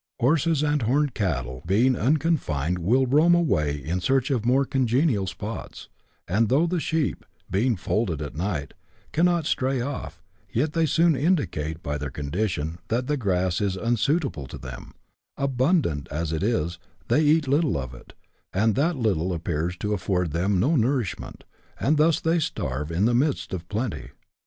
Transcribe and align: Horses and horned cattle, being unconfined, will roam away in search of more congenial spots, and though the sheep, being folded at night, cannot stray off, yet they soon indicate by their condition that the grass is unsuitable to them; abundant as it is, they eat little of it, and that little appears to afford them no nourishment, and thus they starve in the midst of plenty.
Horses 0.19 0.63
and 0.63 0.81
horned 0.81 1.13
cattle, 1.13 1.61
being 1.63 1.95
unconfined, 1.95 2.79
will 2.79 3.05
roam 3.05 3.35
away 3.35 3.77
in 3.77 4.01
search 4.01 4.31
of 4.31 4.47
more 4.47 4.65
congenial 4.65 5.27
spots, 5.27 5.89
and 6.27 6.49
though 6.49 6.65
the 6.65 6.79
sheep, 6.79 7.23
being 7.51 7.75
folded 7.75 8.19
at 8.19 8.33
night, 8.35 8.73
cannot 9.11 9.45
stray 9.45 9.79
off, 9.79 10.19
yet 10.51 10.73
they 10.73 10.87
soon 10.87 11.15
indicate 11.15 11.83
by 11.83 11.99
their 11.99 12.09
condition 12.09 12.79
that 12.87 13.05
the 13.05 13.15
grass 13.15 13.61
is 13.61 13.75
unsuitable 13.77 14.47
to 14.47 14.57
them; 14.57 14.95
abundant 15.37 16.07
as 16.09 16.33
it 16.33 16.41
is, 16.41 16.79
they 17.07 17.21
eat 17.21 17.47
little 17.47 17.77
of 17.77 17.93
it, 17.93 18.13
and 18.51 18.73
that 18.73 18.95
little 18.95 19.31
appears 19.31 19.77
to 19.77 19.93
afford 19.93 20.31
them 20.31 20.59
no 20.59 20.75
nourishment, 20.75 21.43
and 21.79 21.97
thus 21.97 22.19
they 22.19 22.39
starve 22.39 22.91
in 22.91 23.05
the 23.05 23.13
midst 23.13 23.53
of 23.53 23.69
plenty. 23.69 24.09